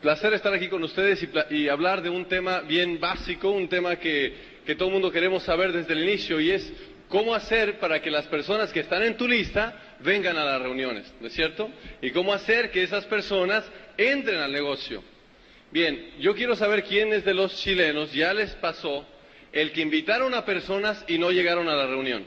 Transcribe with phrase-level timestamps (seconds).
[0.00, 4.32] Placer estar aquí con ustedes y, hablar de un tema bien básico, un tema que,
[4.64, 6.72] que todo el mundo queremos saber desde el inicio y es
[7.08, 11.12] cómo hacer para que las personas que están en tu lista vengan a las reuniones,
[11.20, 11.70] ¿no es cierto?
[12.00, 15.02] Y cómo hacer que esas personas entren al negocio.
[15.70, 19.06] Bien, yo quiero saber quiénes de los chilenos ya les pasó
[19.52, 22.24] el que invitaron a personas y no llegaron a la reunión.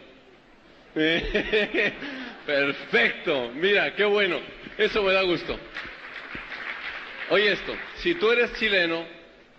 [2.46, 4.40] Perfecto, mira, qué bueno,
[4.78, 5.58] eso me da gusto.
[7.30, 9.06] Oye esto, si tú eres chileno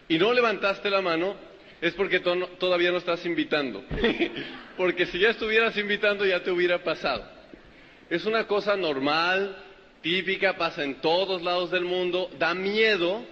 [0.08, 1.34] y no levantaste la mano,
[1.80, 3.82] es porque todavía no estás invitando.
[4.76, 7.28] porque si ya estuvieras invitando ya te hubiera pasado.
[8.10, 9.56] Es una cosa normal,
[10.02, 13.24] típica, pasa en todos lados del mundo, da miedo,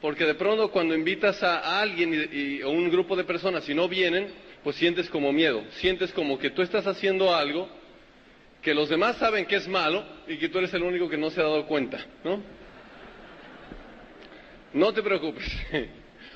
[0.00, 3.88] porque de pronto cuando invitas a alguien y, o un grupo de personas y no
[3.88, 4.28] vienen,
[4.62, 7.68] pues sientes como miedo, sientes como que tú estás haciendo algo
[8.62, 11.30] que los demás saben que es malo y que tú eres el único que no
[11.30, 12.42] se ha dado cuenta, ¿no?
[14.74, 15.44] No te preocupes.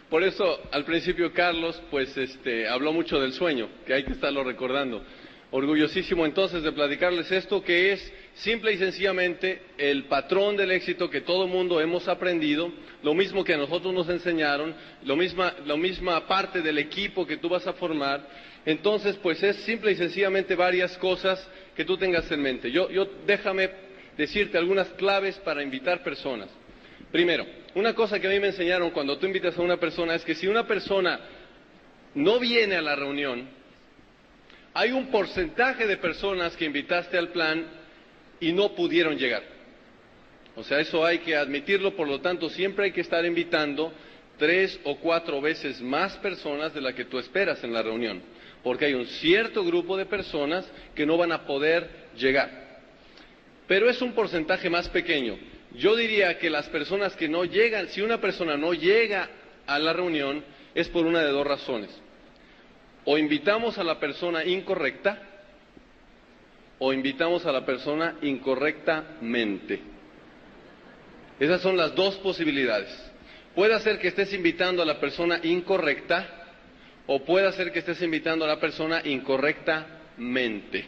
[0.08, 4.44] Por eso al principio Carlos pues este habló mucho del sueño, que hay que estarlo
[4.44, 5.02] recordando.
[5.50, 11.22] Orgullosísimo entonces de platicarles esto que es simple y sencillamente el patrón del éxito que
[11.22, 12.70] todo mundo hemos aprendido,
[13.02, 14.74] lo mismo que a nosotros nos enseñaron,
[15.04, 18.24] lo misma, la misma parte del equipo que tú vas a formar.
[18.64, 22.70] Entonces, pues es simple y sencillamente varias cosas que tú tengas en mente.
[22.70, 23.70] Yo, yo déjame
[24.16, 26.50] decirte algunas claves para invitar personas.
[27.10, 30.24] Primero, una cosa que a mí me enseñaron cuando tú invitas a una persona es
[30.24, 31.20] que si una persona
[32.14, 33.48] no viene a la reunión,
[34.74, 37.66] hay un porcentaje de personas que invitaste al plan
[38.40, 39.42] y no pudieron llegar.
[40.54, 43.92] O sea, eso hay que admitirlo, por lo tanto, siempre hay que estar invitando
[44.38, 48.22] tres o cuatro veces más personas de las que tú esperas en la reunión,
[48.62, 52.80] porque hay un cierto grupo de personas que no van a poder llegar.
[53.66, 55.38] Pero es un porcentaje más pequeño.
[55.74, 59.28] Yo diría que las personas que no llegan, si una persona no llega
[59.66, 61.90] a la reunión, es por una de dos razones.
[63.04, 65.22] O invitamos a la persona incorrecta
[66.78, 69.80] o invitamos a la persona incorrectamente.
[71.40, 72.88] Esas son las dos posibilidades.
[73.54, 76.26] Puede ser que estés invitando a la persona incorrecta
[77.06, 80.84] o puede ser que estés invitando a la persona incorrectamente.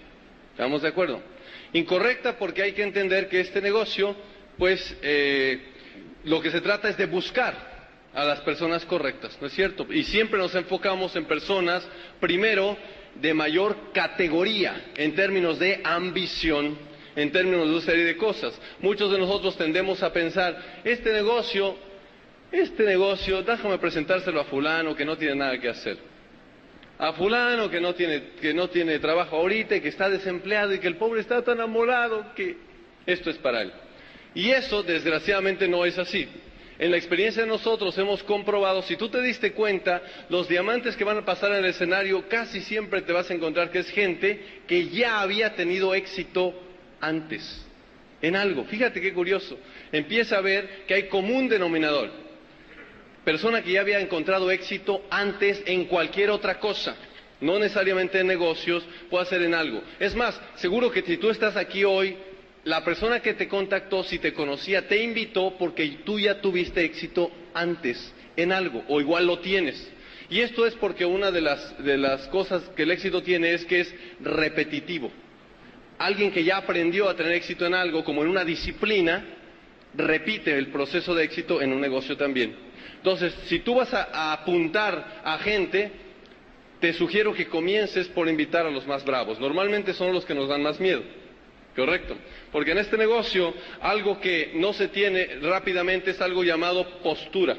[0.52, 1.22] ¿Estamos de acuerdo?
[1.72, 4.14] Incorrecta porque hay que entender que este negocio
[4.60, 5.58] pues eh,
[6.24, 7.54] lo que se trata es de buscar
[8.12, 9.90] a las personas correctas, ¿no es cierto?
[9.90, 11.82] Y siempre nos enfocamos en personas,
[12.20, 12.76] primero,
[13.14, 16.76] de mayor categoría en términos de ambición,
[17.16, 18.52] en términos de una serie de cosas.
[18.80, 21.78] Muchos de nosotros tendemos a pensar, este negocio,
[22.52, 25.96] este negocio, déjame presentárselo a fulano que no tiene nada que hacer.
[26.98, 30.80] A fulano que no tiene, que no tiene trabajo ahorita y que está desempleado y
[30.80, 32.58] que el pobre está tan amolado que
[33.06, 33.72] esto es para él.
[34.34, 36.28] Y eso, desgraciadamente, no es así.
[36.78, 41.04] En la experiencia de nosotros hemos comprobado, si tú te diste cuenta, los diamantes que
[41.04, 44.62] van a pasar en el escenario casi siempre te vas a encontrar que es gente
[44.66, 46.54] que ya había tenido éxito
[46.98, 47.66] antes
[48.22, 48.64] en algo.
[48.64, 49.58] Fíjate qué curioso.
[49.92, 52.10] Empieza a ver que hay común denominador.
[53.24, 56.96] Persona que ya había encontrado éxito antes en cualquier otra cosa.
[57.42, 59.82] No necesariamente en negocios, puede ser en algo.
[59.98, 62.16] Es más, seguro que si tú estás aquí hoy
[62.64, 67.30] la persona que te contactó, si te conocía, te invitó porque tú ya tuviste éxito
[67.54, 69.90] antes en algo, o igual lo tienes.
[70.28, 73.64] Y esto es porque una de las, de las cosas que el éxito tiene es
[73.64, 75.10] que es repetitivo.
[75.98, 79.24] Alguien que ya aprendió a tener éxito en algo, como en una disciplina,
[79.94, 82.54] repite el proceso de éxito en un negocio también.
[82.96, 85.90] Entonces, si tú vas a, a apuntar a gente,
[86.78, 89.40] te sugiero que comiences por invitar a los más bravos.
[89.40, 91.02] Normalmente son los que nos dan más miedo.
[91.74, 92.16] Correcto.
[92.50, 97.56] Porque en este negocio algo que no se tiene rápidamente es algo llamado postura.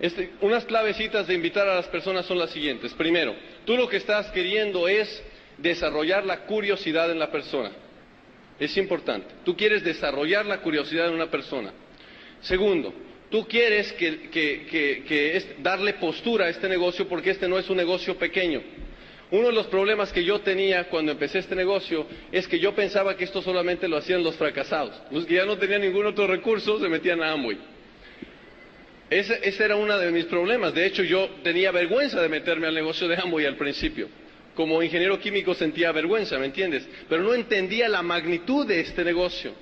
[0.00, 2.94] Este, unas clavecitas de invitar a las personas son las siguientes.
[2.94, 5.22] Primero, tú lo que estás queriendo es
[5.58, 7.72] desarrollar la curiosidad en la persona.
[8.58, 9.26] Es importante.
[9.44, 11.72] Tú quieres desarrollar la curiosidad en una persona.
[12.40, 12.92] Segundo,
[13.30, 18.62] tú quieres que, darle postura a este negocio porque este no es un negocio pequeño.
[19.30, 23.14] Uno de los problemas que yo tenía cuando empecé este negocio es que yo pensaba
[23.16, 24.94] que esto solamente lo hacían los fracasados.
[25.10, 27.58] Los que ya no tenían ningún otro recurso se metían a Amway.
[29.10, 30.74] Ese, ese, era uno de mis problemas.
[30.74, 34.08] De hecho, yo tenía vergüenza de meterme al negocio de Amway al principio.
[34.54, 36.88] Como ingeniero químico sentía vergüenza, ¿me entiendes?
[37.08, 39.52] Pero no entendía la magnitud de este negocio.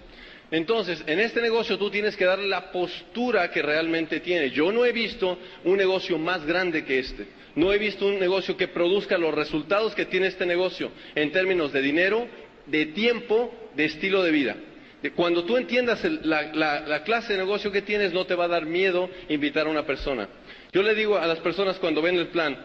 [0.50, 4.50] Entonces, en este negocio tú tienes que darle la postura que realmente tiene.
[4.50, 7.26] Yo no he visto un negocio más grande que este.
[7.56, 11.72] No he visto un negocio que produzca los resultados que tiene este negocio en términos
[11.72, 12.28] de dinero,
[12.66, 14.56] de tiempo, de estilo de vida.
[15.14, 19.08] Cuando tú entiendas la, clase de negocio que tienes, no te va a dar miedo
[19.28, 20.28] invitar a una persona.
[20.72, 22.56] Yo le digo a las personas cuando ven el plan,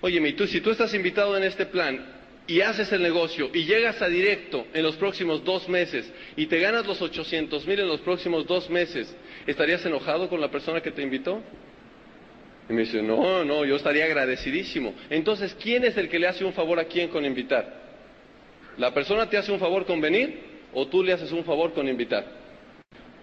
[0.00, 2.04] oye, tú, si tú estás invitado en este plan
[2.48, 6.58] y haces el negocio y llegas a directo en los próximos dos meses y te
[6.58, 9.14] ganas los 800 mil en los próximos dos meses,
[9.46, 11.42] ¿estarías enojado con la persona que te invitó?
[12.68, 14.94] Y me dice, no, no, yo estaría agradecidísimo.
[15.10, 17.82] Entonces, ¿quién es el que le hace un favor a quién con invitar?
[18.78, 20.52] ¿La persona te hace un favor con venir?
[20.72, 22.24] o tú le haces un favor con invitar.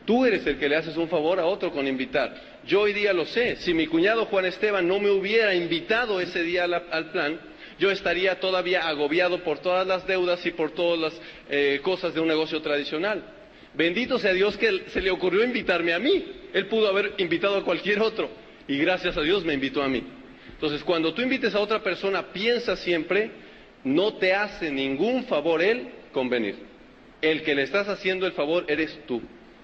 [0.06, 2.60] Tú eres el que le haces un favor a otro con invitar.
[2.66, 3.58] Yo hoy día lo sé.
[3.58, 7.40] Si mi cuñado Juan Esteban no me hubiera invitado ese día al, plan,
[7.78, 12.22] yo estaría todavía agobiado por todas las deudas y por todas las eh, cosas de
[12.22, 13.24] un negocio tradicional.
[13.76, 16.26] Bendito sea Dios que se le ocurrió invitarme a mí.
[16.54, 18.30] Él pudo haber invitado a cualquier otro.
[18.70, 20.04] Y gracias a Dios me invitó a mí.
[20.52, 23.32] Entonces, cuando tú invites a otra persona, piensa siempre,
[23.84, 26.56] no te hace ningún favor él con venir.
[27.20, 29.22] El que le estás haciendo el favor eres tú,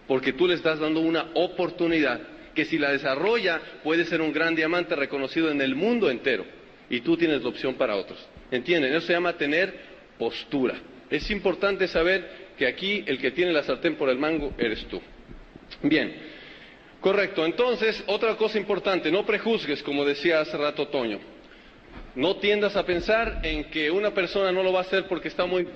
[0.07, 2.19] porque tú le estás dando una oportunidad
[2.55, 6.43] que si la desarrolla puede ser un gran diamante reconocido en el mundo entero
[6.89, 8.17] y tú tienes la opción para otros.
[8.49, 8.91] ¿Entienden?
[8.91, 9.71] Eso se llama tener
[10.17, 10.75] postura.
[11.11, 14.99] Es importante saber que aquí el que tiene la sartén por el mango eres tú.
[15.83, 16.34] Bien,
[17.05, 17.45] correcto.
[17.45, 21.19] Entonces, otra cosa importante, no prejuzgues, como decía hace rato Toño.
[22.15, 25.45] No tiendas a pensar en que una persona no lo va a hacer porque está
[25.45, 25.67] muy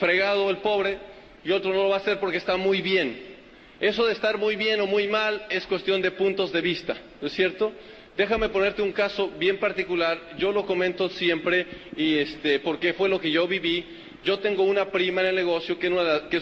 [0.00, 0.98] fregado el pobre
[1.44, 3.36] y otro no lo va a hacer porque está muy bien.
[3.78, 7.28] Eso de estar muy bien o muy mal es cuestión de puntos de vista, ¿no
[7.28, 7.70] es cierto?
[8.16, 11.64] Déjame ponerte un caso bien particular, yo lo comento siempre
[11.96, 13.84] y este, porque fue lo que yo viví.
[14.24, 15.92] Yo tengo una prima en el negocio que, es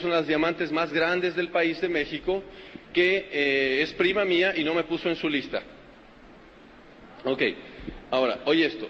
[0.02, 2.42] una de las diamantes más grandes del país de México,
[2.98, 5.62] que eh, es prima mía y no me puso en su lista.
[7.24, 7.42] Ok,
[8.10, 8.88] ahora, oye esto.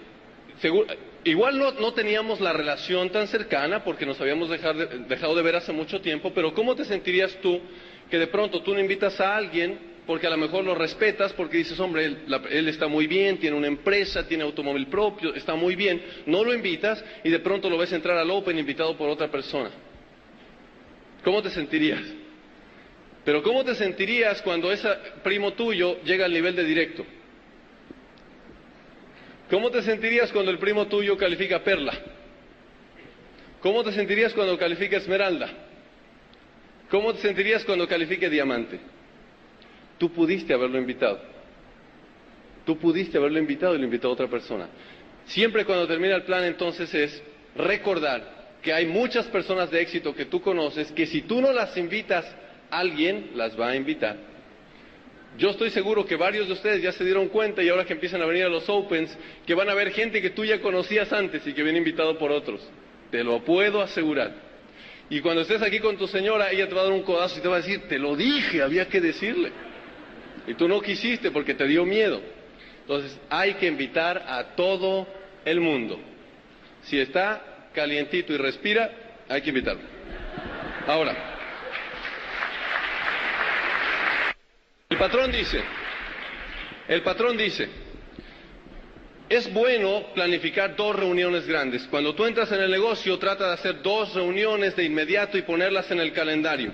[1.24, 6.00] Igual no, teníamos la relación tan cercana porque nos habíamos dejado de ver hace mucho
[6.00, 7.60] tiempo, pero ¿cómo te sentirías tú
[8.10, 11.58] que de pronto tú no invitas a alguien porque a lo mejor lo respetas porque
[11.58, 12.18] dices, hombre, él,
[12.48, 16.54] él, está muy bien, tiene una empresa, tiene automóvil propio, está muy bien, no lo
[16.54, 19.70] invitas y de pronto lo ves entrar al Open invitado por otra persona?
[21.22, 22.00] ¿Cómo te sentirías?
[23.28, 24.88] Pero ¿cómo te sentirías cuando ese
[25.22, 27.04] primo tuyo llega al nivel de directo?
[29.50, 31.92] ¿Cómo te sentirías cuando el primo tuyo califica perla?
[33.60, 35.50] ¿Cómo te sentirías cuando califica esmeralda?
[36.90, 38.80] ¿Cómo te sentirías cuando califique diamante?
[39.98, 41.20] Tú pudiste haberlo invitado.
[42.64, 44.68] Tú pudiste haberlo invitado y lo invitó otra persona.
[45.26, 47.22] Siempre cuando termina el plan entonces es
[47.54, 51.76] recordar que hay muchas personas de éxito que tú conoces que si tú no las
[51.76, 52.24] invitas,
[52.70, 54.16] alguien las va a invitar.
[55.36, 58.22] Yo estoy seguro que varios de ustedes ya se dieron cuenta y ahora que empiezan
[58.22, 59.16] a venir a los Opens,
[59.46, 62.32] que van a ver gente que tú ya conocías antes y que viene invitado por
[62.32, 62.60] otros.
[63.10, 64.32] Te lo puedo asegurar.
[65.10, 67.42] Y cuando estés aquí con tu señora, ella te va a dar un codazo y
[67.42, 69.52] te va a decir, te lo dije, había que decirle.
[70.46, 72.20] Y tú no quisiste porque te dio miedo.
[72.80, 75.06] Entonces hay que invitar a todo
[75.44, 76.00] el mundo.
[76.82, 78.90] Si está calientito y respira,
[79.28, 79.82] hay que invitarlo.
[80.86, 81.27] Ahora,
[84.98, 85.62] patrón dice,
[86.88, 87.68] el patrón dice,
[89.28, 91.86] es bueno planificar dos reuniones grandes.
[91.90, 95.90] Cuando tú entras en el negocio, trata de hacer dos reuniones de inmediato y ponerlas
[95.90, 96.72] en el calendario.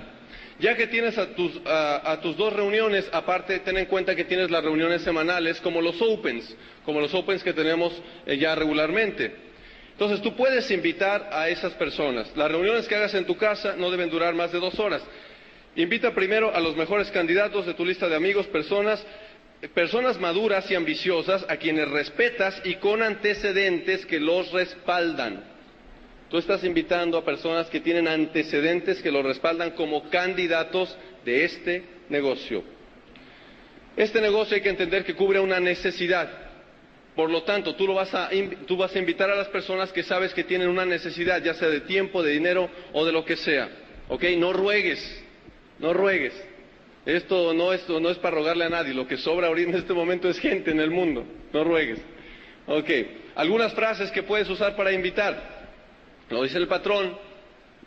[0.60, 4.50] Ya que tienes a tus, a, tus, dos reuniones, aparte ten en cuenta que tienes
[4.50, 7.92] las reuniones semanales como los Opens, como los Opens que tenemos
[8.24, 9.34] eh, ya regularmente.
[9.90, 12.36] Entonces tú puedes invitar a esas personas.
[12.36, 15.02] Las reuniones que hagas en tu casa no deben durar más de dos horas.
[15.76, 19.04] Invita primero a los mejores candidatos de tu lista de amigos, personas,
[19.74, 25.42] personas maduras y ambiciosas a quienes respetas y con antecedentes que los respaldan.
[26.30, 31.82] Tú estás invitando a personas que tienen antecedentes que los respaldan como candidatos de este
[32.08, 32.62] negocio.
[33.96, 36.28] Este negocio hay que entender que cubre una necesidad.
[37.16, 38.30] Por lo tanto, tú, lo vas a,
[38.66, 41.68] tú vas a invitar a las personas que sabes que tienen una necesidad, ya sea
[41.68, 43.68] de tiempo, de dinero o de lo que sea.
[44.08, 44.24] ¿Ok?
[44.36, 45.23] No ruegues,
[45.78, 46.32] no ruegues.
[47.06, 48.94] Esto no, esto no es para rogarle a nadie.
[48.94, 51.24] Lo que sobra ahorita en este momento es gente en el mundo.
[51.52, 52.00] No ruegues.
[52.66, 52.90] Ok.
[53.34, 55.66] Algunas frases que puedes usar para invitar.
[56.30, 57.16] Lo dice el patrón.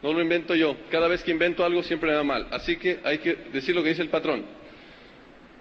[0.04, 0.76] No lo invento yo.
[0.92, 2.48] Cada vez que invento algo siempre me da mal.
[2.52, 4.46] Así que hay que decir lo que dice el patrón.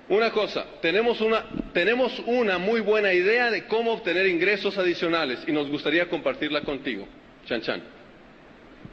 [0.08, 5.52] Una cosa, tenemos una, tenemos una muy buena idea de cómo obtener ingresos adicionales y
[5.52, 7.08] nos gustaría compartirla contigo.
[7.46, 7.82] Chan chan.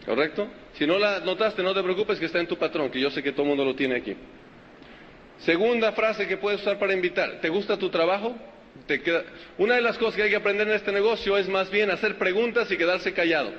[0.06, 0.48] ¿Correcto?
[0.74, 3.22] Si no la notaste, no te preocupes que está en tu patrón, que yo sé
[3.22, 4.16] que todo el mundo lo tiene aquí.
[5.40, 7.42] Segunda frase que puedes usar para invitar.
[7.42, 8.36] ¿Te gusta tu trabajo?
[9.58, 12.18] Una de las cosas que hay que aprender en este negocio es más bien hacer
[12.18, 13.52] preguntas y quedarse callado.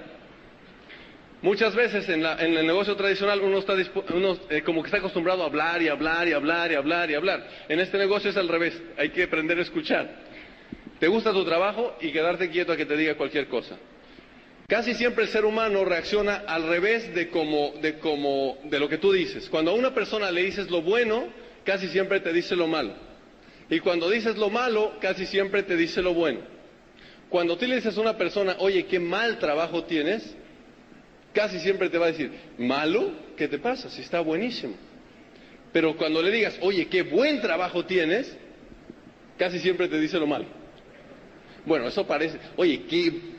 [1.41, 3.75] Muchas veces en, el negocio tradicional uno está
[4.15, 7.15] uno, eh, como que está acostumbrado a hablar y hablar y hablar y hablar y
[7.15, 7.47] hablar.
[7.69, 10.11] En este negocio es al revés, hay que aprender a escuchar.
[10.99, 13.77] Te gusta tu trabajo y quedarte quieto a que te diga cualquier cosa.
[14.67, 19.13] Casi siempre el ser humano reacciona al revés de, de, como, de lo que tú
[19.13, 19.49] dices.
[19.51, 21.29] Cuando a una persona le dices lo bueno,
[21.65, 22.95] casi siempre te dice lo malo.
[23.69, 26.41] Y cuando dices lo malo, casi siempre te dice lo bueno.
[27.29, 30.35] Cuando tú le dices a una persona, oye, qué mal trabajo tienes,
[31.35, 33.91] casi siempre te va a decir, malo, ¿qué te pasa?
[33.91, 34.75] Si está buenísimo.
[35.73, 38.35] Pero cuando le digas, oye, qué buen trabajo tienes,
[39.37, 40.47] casi siempre te dice lo malo.
[41.67, 43.34] Bueno, eso parece, oye, ¿qué,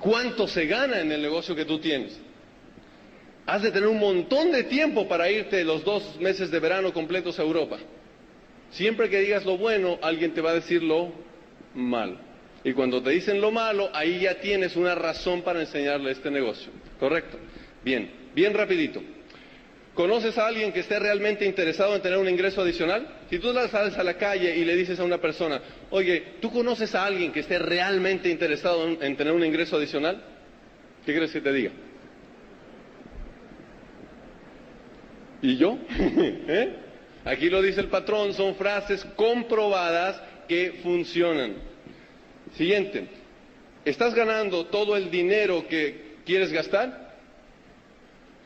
[0.00, 2.18] ¿Cuánto se gana en el negocio que tú tienes?
[3.46, 7.38] Has de tener un montón de tiempo para irte los dos meses de verano completos
[7.38, 7.78] a Europa.
[8.70, 11.12] Siempre que digas lo bueno, alguien te va a decir lo
[11.74, 12.16] malo.
[12.64, 16.70] Y cuando te dicen lo malo, ahí ya tienes una razón para enseñarle este negocio.
[16.98, 17.38] ¿Correcto?
[17.84, 19.02] Bien, bien rapidito.
[19.94, 23.06] ¿Conoces a alguien que esté realmente interesado en tener un ingreso adicional?
[23.28, 26.94] Si tú sales a la calle y le dices a una persona, oye, ¿tú conoces
[26.94, 30.22] a alguien que esté realmente interesado en, tener un ingreso adicional?
[31.04, 31.72] ¿Qué crees que te diga?
[35.42, 35.76] ¿Y yo?
[35.98, 36.76] ¿Eh?
[37.24, 41.54] Aquí lo dice el patrón, son frases comprobadas que funcionan.
[42.56, 43.06] Siguiente,
[43.84, 46.99] ¿estás ganando todo el dinero que quieres gastar?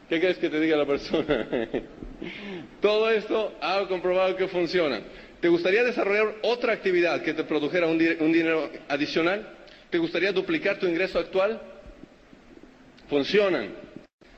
[0.08, 1.48] ¿Qué quieres que te diga la persona?
[2.80, 5.00] Todo esto ha comprobado que funciona.
[5.40, 9.46] ¿Te gustaría desarrollar otra actividad que te produjera un, dinero adicional?
[9.90, 11.60] ¿Te gustaría duplicar tu ingreso actual?
[13.08, 13.74] Funcionan.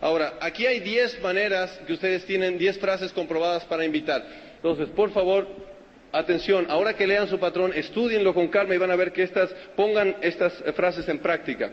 [0.00, 4.24] Ahora, aquí hay 10 maneras que ustedes tienen, 10 frases comprobadas para invitar.
[4.56, 5.48] Entonces, por favor,
[6.12, 9.50] atención, ahora que lean su patrón, estudienlo con calma y van a ver que estas,
[9.76, 11.72] pongan estas frases en práctica.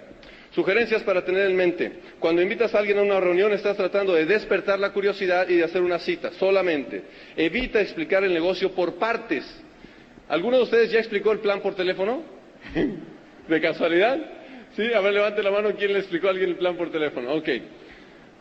[0.54, 1.92] Sugerencias para tener en mente.
[2.20, 5.64] Cuando invitas a alguien a una reunión estás tratando de despertar la curiosidad y de
[5.64, 7.02] hacer una cita, solamente.
[7.36, 9.44] Evita explicar el negocio por partes.
[10.30, 12.22] ¿Alguno de ustedes ya explicó el plan por teléfono?
[13.48, 14.20] ¿De casualidad?
[14.76, 17.34] Sí, a ver, levante la mano quién le explicó a alguien el plan por teléfono.
[17.34, 17.50] Ok.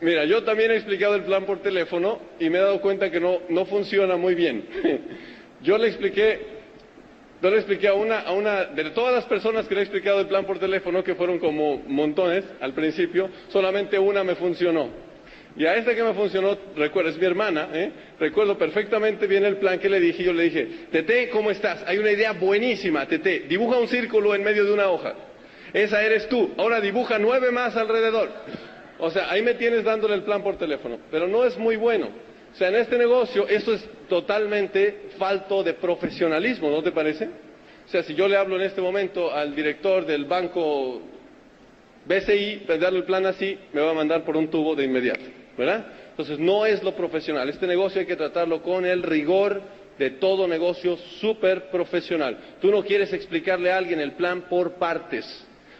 [0.01, 3.19] Mira, yo también he explicado el plan por teléfono y me he dado cuenta que
[3.19, 4.65] no, no funciona muy bien.
[5.63, 6.62] yo le expliqué
[7.43, 10.21] yo le expliqué a una, a una, de todas las personas que le he explicado
[10.21, 14.89] el plan por teléfono, que fueron como montones al principio, solamente una me funcionó.
[15.57, 17.91] Y a esta que me funcionó, recuerdo, es mi hermana, ¿eh?
[18.17, 20.23] recuerdo perfectamente bien el plan que le dije.
[20.23, 21.83] Yo le dije, Tete, ¿cómo estás?
[21.85, 25.13] Hay una idea buenísima, Tete, dibuja un círculo en medio de una hoja.
[25.73, 26.53] Esa eres tú.
[26.57, 28.29] Ahora dibuja nueve más alrededor.
[28.99, 30.97] O sea, ahí me tienes dándole el plan por teléfono.
[31.11, 32.07] Pero no es muy bueno.
[32.53, 37.25] O sea, en este negocio eso es totalmente falto de profesionalismo, ¿no te parece?
[37.85, 41.01] O sea, si yo le hablo en este momento al director del banco
[42.05, 45.23] BCI, darle el plan así, me va a mandar por un tubo de inmediato,
[45.57, 45.85] ¿verdad?
[46.11, 47.49] Entonces, no es lo profesional.
[47.49, 49.61] Este negocio hay que tratarlo con el rigor
[49.97, 52.37] de todo negocio súper profesional.
[52.61, 55.25] Tú no quieres explicarle a alguien el plan por partes,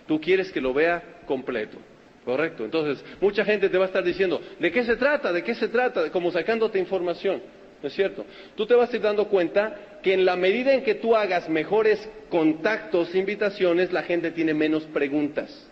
[0.07, 1.77] tú quieres que lo vea completo.
[2.25, 2.63] Correcto.
[2.63, 5.33] Entonces, mucha gente te va a estar diciendo, ¿de qué se trata?
[5.33, 6.09] ¿De qué se trata?
[6.09, 7.41] Como sacándote información.
[7.81, 8.25] ¿No es cierto?
[8.55, 11.49] Tú te vas a ir dando cuenta que en la medida en que tú hagas
[11.49, 15.69] mejores contactos, invitaciones, la gente tiene menos preguntas.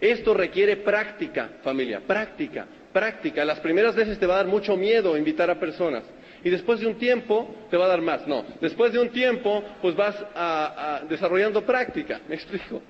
[0.00, 3.44] Esto requiere práctica, familia, práctica, práctica.
[3.44, 6.02] Las primeras veces te va a dar mucho miedo invitar a personas.
[6.42, 8.26] Y después de un tiempo te va a dar más.
[8.26, 10.16] No, después de un tiempo pues vas
[11.08, 12.20] desarrollando práctica.
[12.28, 12.82] ¿Me explico?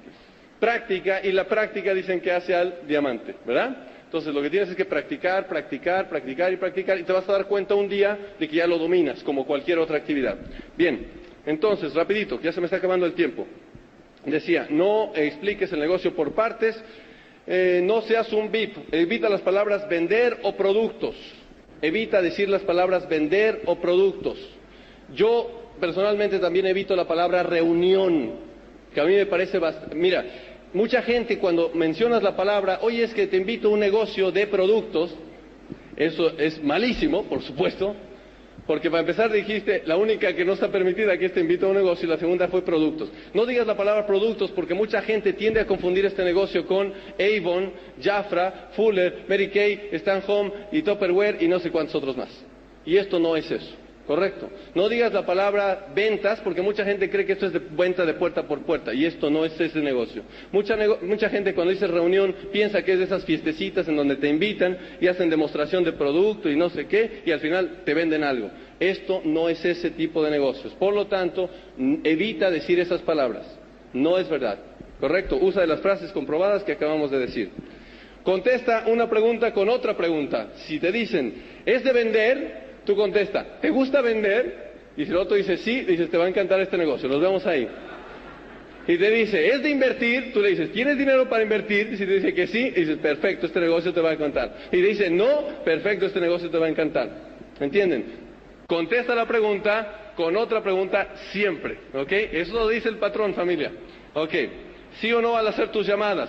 [0.65, 3.77] Práctica y la práctica dicen que hace al diamante, ¿verdad?
[4.07, 7.33] Entonces lo que tienes es que practicar, practicar, practicar y practicar y te vas a
[7.33, 10.39] dar cuenta un día de que ya lo dominas como cualquier otra actividad.
[10.75, 11.07] Bien,
[11.45, 13.47] entonces, rapidito, ya se me está acabando el tiempo.
[14.25, 16.83] Decía, no expliques el negocio por partes,
[17.47, 21.15] eh, no seas un VIP, evita las palabras vender o productos,
[21.83, 24.39] evita decir las palabras vender o productos.
[25.15, 28.55] Yo personalmente también evito la palabra reunión,
[28.95, 29.95] que a mí me parece bastante...
[29.95, 30.25] Mira,
[30.75, 34.47] mucha gente cuando mencionas la palabra, oye, es que te invito a un negocio de
[34.47, 35.15] productos,
[35.97, 37.95] eso es malísimo, por supuesto,
[38.67, 41.77] porque para empezar dijiste, la única que no está permitida que te invito a un
[41.77, 43.11] negocio y la segunda fue productos.
[43.35, 47.73] No digas la palabra productos porque mucha gente tiende a confundir este negocio con Avon,
[48.03, 52.31] Jafra, Fuller, Mary Kay, Stan Home y Tupperware y no sé cuántos otros más.
[52.87, 53.84] Y esto no es eso.
[54.07, 54.51] Correcto.
[54.75, 58.13] No digas la palabra ventas porque mucha gente cree que esto es de venta de
[58.15, 60.23] puerta por puerta y esto no es ese negocio.
[60.53, 64.29] Mucha, mucha gente cuando dice reunión piensa que es de esas fiestecitas en donde te
[64.29, 68.25] invitan y hacen demostración de producto y no sé qué y al final te venden
[68.25, 68.51] algo.
[68.79, 70.75] Esto no es ese tipo de negocios.
[70.75, 71.49] Por lo tanto,
[72.03, 73.47] evita decir esas palabras.
[73.95, 74.59] No es verdad.
[75.01, 75.39] Correcto.
[75.41, 77.51] Usa de las frases comprobadas que acabamos de decir.
[78.23, 80.49] Contesta una pregunta con otra pregunta.
[80.67, 81.35] Si te dicen,
[81.65, 82.64] ¿es de vender?
[82.85, 84.73] Tú contesta, ¿te gusta vender?
[84.97, 87.47] Y si el otro dice sí, dices, te va a encantar este negocio, nos vemos
[87.47, 87.69] ahí.
[88.87, 90.33] Y te dice, ¿es de invertir?
[90.33, 91.89] Tú le dices, ¿tienes dinero para invertir?
[91.93, 94.55] Y si te dice que sí, dices, perfecto, este negocio te va a encantar.
[94.71, 97.09] Y te dice, no, perfecto, este negocio te va a encantar.
[97.61, 98.05] ¿Entienden?
[98.67, 101.79] Contesta la pregunta con otra pregunta siempre.
[101.95, 102.13] ¿Ok?
[102.13, 103.73] Eso lo dice el patrón, familia.
[104.13, 104.35] ¿Ok?
[105.01, 106.29] ¿Sí o no al hacer tus llamadas?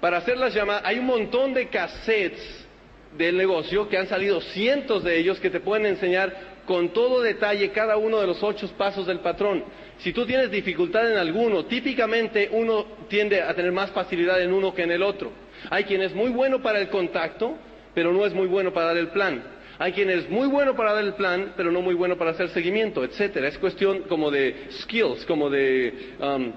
[0.00, 2.61] Para hacer las llamadas, hay un montón de cassettes
[3.16, 7.70] del negocio que han salido cientos de ellos que te pueden enseñar con todo detalle
[7.70, 9.64] cada uno de los ocho pasos del patrón.
[9.98, 14.74] Si tú tienes dificultad en alguno, típicamente uno tiende a tener más facilidad en uno
[14.74, 15.32] que en el otro.
[15.70, 17.56] Hay quien es muy bueno para el contacto,
[17.94, 19.42] pero no es muy bueno para dar el plan.
[19.78, 22.48] Hay quien es muy bueno para dar el plan, pero no muy bueno para hacer
[22.50, 23.48] seguimiento, etcétera.
[23.48, 26.52] Es cuestión como de skills, como de um,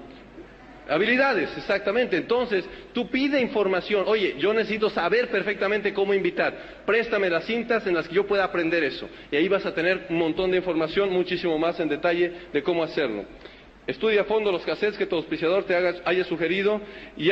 [0.88, 2.16] Habilidades, exactamente.
[2.16, 4.04] Entonces, tú pide información.
[4.06, 6.82] Oye, yo necesito saber perfectamente cómo invitar.
[6.86, 9.08] Préstame las cintas en las que yo pueda aprender eso.
[9.30, 12.84] Y ahí vas a tener un montón de información, muchísimo más en detalle de cómo
[12.84, 13.24] hacerlo.
[13.86, 16.80] Estudia a fondo los cassettes que tu auspiciador te haya sugerido
[17.16, 17.30] y,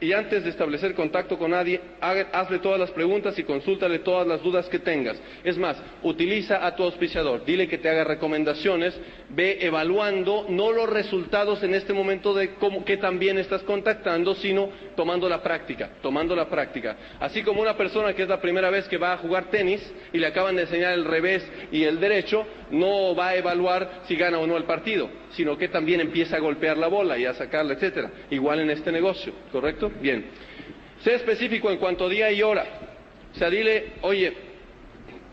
[0.00, 4.42] y, antes de establecer contacto con nadie, hazle todas las preguntas y consúltale todas las
[4.42, 5.16] dudas que tengas.
[5.44, 10.90] Es más, utiliza a tu auspiciador, dile que te haga recomendaciones, ve evaluando no los
[10.90, 16.34] resultados en este momento de cómo que también estás contactando, sino tomando la práctica, tomando
[16.34, 16.96] la práctica.
[17.20, 19.80] Así como una persona que es la primera vez que va a jugar tenis
[20.12, 24.16] y le acaban de enseñar el revés y el derecho, no va a evaluar si
[24.16, 27.34] gana o no el partido, sino que también empieza a golpear la bola y a
[27.34, 28.10] sacarla, etcétera.
[28.30, 29.90] Igual en este negocio, ¿correcto?
[30.00, 30.26] Bien.
[31.02, 32.64] Sé específico en cuanto a día y hora.
[33.34, 34.32] O sea, dile, oye,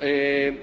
[0.01, 0.57] eh,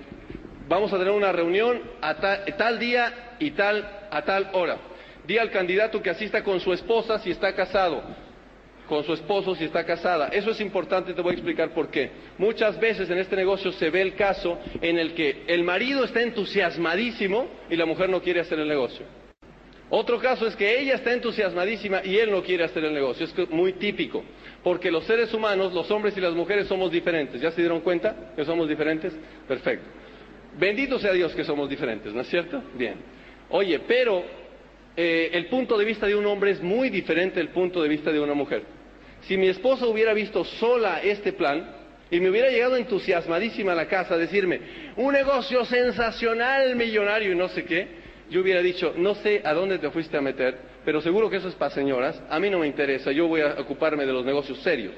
[0.68, 4.78] vamos a tener una reunión a tal, día y tal a tal hora.
[5.26, 8.02] Di al candidato que asista con su esposa si está casado,
[8.88, 10.28] con su esposo si está casada.
[10.28, 12.10] Eso es importante, te voy a explicar por qué.
[12.38, 16.22] Muchas veces en este negocio se ve el caso en el que el marido está
[16.22, 19.04] entusiasmadísimo y la mujer no quiere hacer el negocio.
[19.88, 23.24] Otro caso es que ella está entusiasmadísima y él no quiere hacer el negocio.
[23.24, 24.24] Es muy típico,
[24.64, 27.40] porque los seres humanos, los hombres y las mujeres somos diferentes.
[27.40, 29.12] ¿Ya se dieron cuenta que somos diferentes?
[29.46, 29.86] Perfecto.
[30.58, 32.62] Bendito sea Dios que somos diferentes, ¿no es cierto?
[32.74, 32.96] Bien.
[33.50, 34.24] Oye, pero
[34.96, 38.10] eh, el punto de vista de un hombre es muy diferente del punto de vista
[38.10, 38.62] de una mujer.
[39.22, 41.76] Si mi esposa hubiera visto sola este plan
[42.10, 44.60] y me hubiera llegado entusiasmadísima a la casa a decirme,
[44.96, 49.78] un negocio sensacional, millonario y no sé qué, yo hubiera dicho, no sé a dónde
[49.78, 52.66] te fuiste a meter, pero seguro que eso es para señoras, a mí no me
[52.66, 54.94] interesa, yo voy a ocuparme de los negocios serios.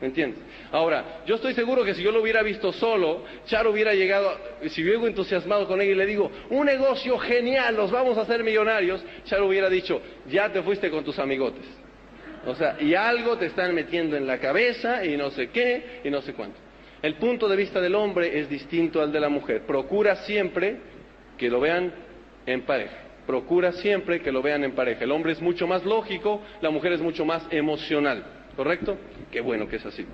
[0.00, 0.40] ¿Me entiendes?
[0.70, 4.30] Ahora, yo estoy seguro que si yo lo hubiera visto solo, Charo hubiera llegado,
[4.68, 8.20] si yo llego entusiasmado con ella y le digo, un negocio genial, los vamos a
[8.20, 11.66] hacer millonarios, Charo hubiera dicho, ya te fuiste con tus amigotes.
[12.46, 16.10] O sea, y algo te están metiendo en la cabeza y no sé qué y
[16.10, 16.58] no sé cuánto.
[17.02, 19.62] El punto de vista del hombre es distinto al de la mujer.
[19.62, 20.76] Procura siempre
[21.36, 21.92] que lo vean
[22.48, 22.96] en pareja.
[23.26, 25.04] Procura siempre que lo vean en pareja.
[25.04, 28.24] El hombre es mucho más lógico, la mujer es mucho más emocional.
[28.56, 28.96] ¿Correcto?
[29.30, 30.06] Qué bueno que es así.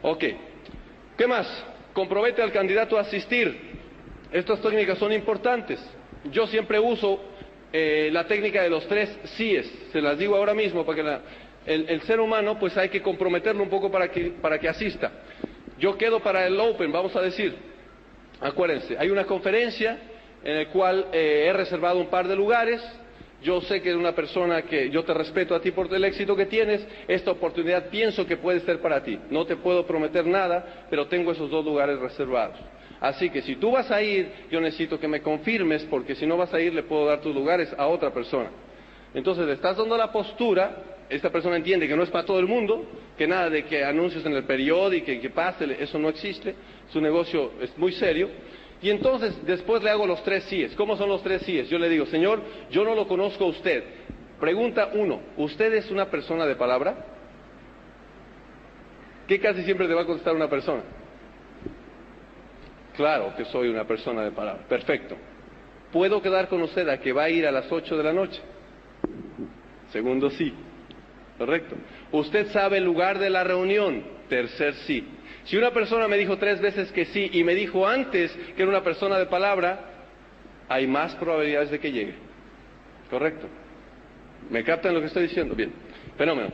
[0.00, 0.24] Ok.
[1.16, 1.46] ¿Qué más?
[1.92, 3.54] Compromete al candidato a asistir.
[4.32, 5.78] Estas técnicas son importantes.
[6.32, 7.20] Yo siempre uso
[7.72, 9.70] eh, la técnica de los tres síes.
[9.92, 11.20] Se las digo ahora mismo para
[11.66, 15.12] que el, ser humano pues hay que comprometerlo un poco para que, para que asista.
[15.78, 17.54] Yo quedo para el Open, vamos a decir.
[18.40, 19.98] Acuérdense, hay una conferencia
[20.44, 22.82] en el cual eh, he reservado un par de lugares.
[23.42, 26.36] Yo sé que es una persona que yo te respeto a ti por el éxito
[26.36, 26.86] que tienes.
[27.08, 29.18] Esta oportunidad pienso que puede ser para ti.
[29.30, 32.56] No te puedo prometer nada, pero tengo esos dos lugares reservados.
[33.00, 36.36] Así que si tú vas a ir, yo necesito que me confirmes, porque si no
[36.36, 38.48] vas a ir, le puedo dar tus lugares a otra persona.
[39.12, 42.46] Entonces le estás dando la postura, esta persona entiende que no es para todo el
[42.46, 42.86] mundo,
[43.18, 46.54] que nada de que anuncios en el periódico, que, que pase, eso no existe,
[46.92, 48.30] su negocio es muy serio,
[48.82, 50.74] y entonces después le hago los tres síes.
[50.74, 51.68] ¿Cómo son los tres síes?
[51.70, 53.84] Yo le digo, Señor, yo no lo conozco a usted.
[54.40, 57.06] Pregunta uno, ¿usted es una persona de palabra?
[59.28, 60.82] ¿Qué casi siempre te va a contestar una persona?
[62.96, 64.64] Claro que soy una persona de palabra.
[64.68, 65.16] Perfecto.
[65.92, 68.40] ¿Puedo quedar con usted a que va a ir a las ocho de la noche?
[69.92, 70.52] Segundo sí.
[71.38, 71.76] Correcto.
[72.10, 74.02] ¿Usted sabe el lugar de la reunión?
[74.28, 75.06] Tercer sí.
[75.44, 78.70] Si una persona me dijo tres veces que sí y me dijo antes que era
[78.70, 79.80] una persona de palabra,
[80.68, 82.14] hay más probabilidades de que llegue.
[83.10, 83.46] ¿Correcto?
[84.50, 85.54] ¿Me captan lo que estoy diciendo?
[85.54, 85.72] Bien.
[86.16, 86.50] Fenómeno.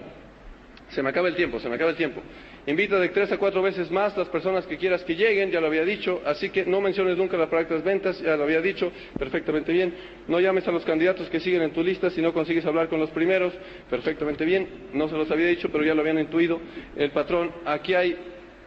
[0.91, 2.23] Se me acaba el tiempo, se me acaba el tiempo.
[2.67, 5.69] Invita de tres a cuatro veces más las personas que quieras que lleguen, ya lo
[5.69, 9.73] había dicho, así que no menciones nunca las prácticas ventas, ya lo había dicho perfectamente
[9.73, 9.95] bien.
[10.27, 13.01] No llames a los candidatos que siguen en tu lista si no consigues hablar con
[13.01, 13.55] los primeros,
[13.89, 14.69] perfectamente bien.
[14.93, 16.61] No se los había dicho, pero ya lo habían intuido
[16.97, 17.53] el patrón.
[17.65, 18.17] Aquí hay,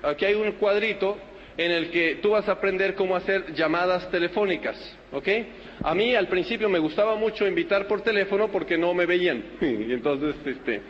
[0.04, 1.18] aquí hay un cuadrito
[1.58, 4.78] en el que tú vas a aprender cómo hacer llamadas telefónicas,
[5.12, 5.28] ¿ok?
[5.84, 9.92] A mí al principio me gustaba mucho invitar por teléfono porque no me veían, y
[9.94, 10.82] entonces, este,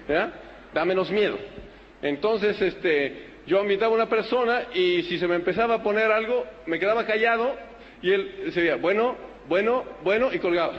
[0.73, 1.37] da menos miedo.
[2.01, 6.45] Entonces, este, yo invitaba a una persona y si se me empezaba a poner algo,
[6.65, 7.55] me quedaba callado
[8.01, 9.15] y él decía, bueno,
[9.47, 10.73] bueno, bueno, y colgaba.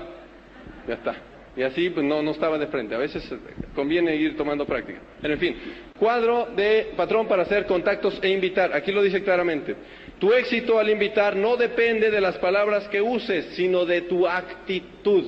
[0.86, 1.31] Ya está.
[1.56, 2.94] Y así pues, no, no estaba de frente.
[2.94, 3.28] A veces
[3.74, 5.00] conviene ir tomando práctica.
[5.20, 5.56] Pero, en fin,
[5.98, 8.72] cuadro de patrón para hacer contactos e invitar.
[8.72, 9.76] Aquí lo dice claramente.
[10.18, 15.24] Tu éxito al invitar no depende de las palabras que uses, sino de tu actitud.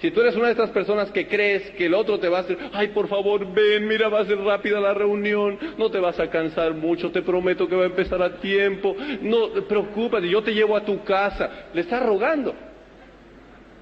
[0.00, 2.40] Si tú eres una de estas personas que crees que el otro te va a
[2.42, 6.20] hacer, ay, por favor, ven, mira, va a ser rápida la reunión, no te vas
[6.20, 10.40] a cansar mucho, te prometo que va a empezar a tiempo, no te preocupes, yo
[10.40, 12.67] te llevo a tu casa, le estás rogando.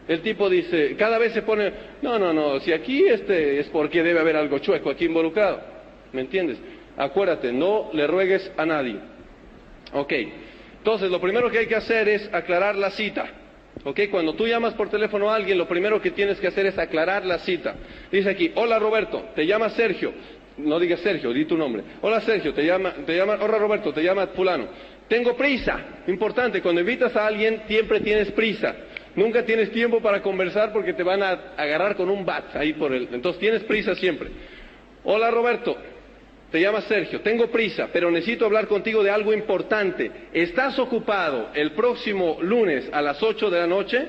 [0.09, 4.03] El tipo dice, cada vez se pone, no, no, no, si aquí este es porque
[4.03, 5.61] debe haber algo chueco aquí involucrado,
[6.13, 6.59] ¿me entiendes?
[6.97, 8.97] Acuérdate, no le ruegues a nadie.
[9.93, 10.13] Ok,
[10.79, 13.27] entonces lo primero que hay que hacer es aclarar la cita.
[13.85, 14.01] ¿Ok?
[14.11, 17.27] Cuando tú llamas por teléfono a alguien, lo primero que tienes que hacer es aclarar
[17.27, 17.75] la cita.
[18.11, 20.13] Dice aquí, hola Roberto, te llama Sergio.
[20.57, 21.83] No digas Sergio, di tu nombre.
[22.01, 24.69] Hola Sergio, te llama, te llama, hola Roberto, te llama fulano.
[25.09, 26.03] Tengo prisa.
[26.07, 28.75] Importante, cuando invitas a alguien, siempre tienes prisa.
[29.17, 32.93] Nunca tienes tiempo para conversar porque te van a agarrar con un bat ahí por
[32.93, 33.09] el.
[33.13, 34.29] Entonces tienes prisa siempre.
[35.05, 35.75] Hola Roberto,
[36.51, 40.11] te llama Sergio, tengo prisa, pero necesito hablar contigo de algo importante.
[40.35, 44.07] ¿Estás ocupado el próximo lunes a las 8 de la noche?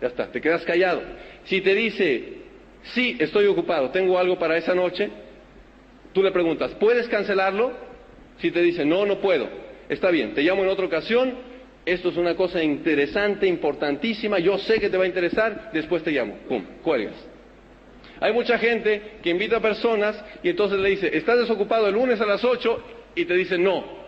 [0.00, 1.02] Ya está, te quedas callado.
[1.44, 2.38] Si te dice,
[2.94, 5.10] sí, estoy ocupado, tengo algo para esa noche,
[6.14, 7.72] tú le preguntas, ¿puedes cancelarlo?
[8.38, 9.46] Si te dice, no, no puedo,
[9.90, 11.49] está bien, te llamo en otra ocasión,
[11.84, 16.10] esto es una cosa interesante, importantísima, yo sé que te va a interesar, después te
[16.10, 17.14] llamo, pum, cuelgas.
[18.20, 22.20] Hay mucha gente que invita a personas y entonces le dice, ¿estás desocupado el lunes
[22.20, 22.82] a las 8?
[23.14, 24.00] Y te dice no.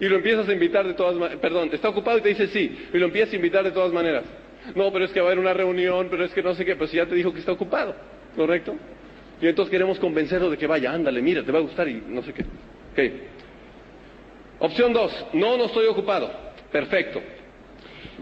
[0.00, 2.86] Y lo empiezas a invitar de todas maneras, perdón, está ocupado y te dice sí,
[2.92, 4.24] y lo empiezas a invitar de todas maneras.
[4.76, 6.76] No, pero es que va a haber una reunión, pero es que no sé qué,
[6.76, 7.96] pero si ya te dijo que está ocupado,
[8.36, 8.76] ¿correcto?
[9.40, 12.22] Y entonces queremos convencerlo de que vaya, ándale, mira, te va a gustar y no
[12.22, 12.42] sé qué.
[12.92, 13.12] Ok.
[14.60, 16.51] Opción 2, no, no estoy ocupado.
[16.72, 17.20] Perfecto.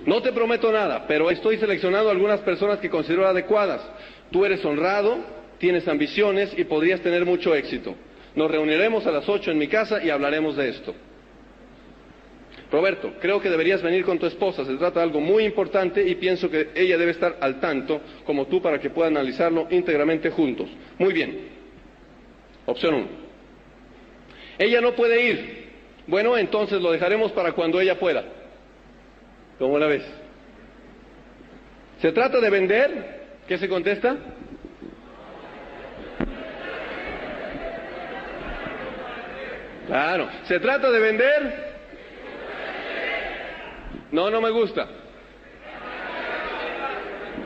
[0.05, 3.83] No te prometo nada, pero estoy seleccionando algunas personas que considero adecuadas.
[4.31, 5.19] Tú eres honrado,
[5.59, 7.95] tienes ambiciones y podrías tener mucho éxito.
[8.35, 10.95] Nos reuniremos a las ocho en mi casa y hablaremos de esto.
[12.71, 14.65] Roberto, creo que deberías venir con tu esposa.
[14.65, 18.47] Se trata de algo muy importante y pienso que ella debe estar al tanto, como
[18.47, 20.69] tú, para que puedan analizarlo íntegramente juntos.
[20.99, 21.49] Muy bien.
[22.67, 23.09] Opción uno.
[24.57, 25.60] Ella no puede ir.
[26.11, 28.25] Bueno, entonces lo dejaremos para cuando ella pueda.
[29.61, 30.03] ¿Cómo la ves?
[32.03, 33.21] ¿Se trata de vender?
[33.47, 34.17] ¿Qué se contesta?
[39.87, 40.29] Claro.
[40.49, 41.71] ¿Se trata de vender?
[44.11, 44.89] No, no me gusta.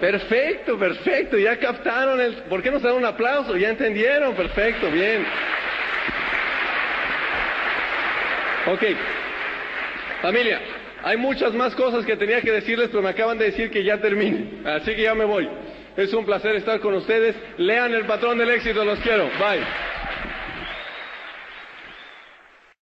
[0.01, 1.37] Perfecto, perfecto.
[1.37, 2.35] Ya captaron el...
[2.45, 3.59] ¿Por qué nos dan un aplauso?
[3.59, 4.35] Ya entendieron.
[4.35, 5.27] Perfecto, bien.
[8.67, 8.83] Ok.
[10.23, 10.61] Familia,
[11.03, 14.01] hay muchas más cosas que tenía que decirles, pero me acaban de decir que ya
[14.01, 14.63] termine.
[14.65, 15.49] Así que ya me voy.
[15.97, 17.37] Es un placer estar con ustedes.
[17.59, 19.25] Lean el patrón del éxito, los quiero.
[19.39, 19.63] Bye.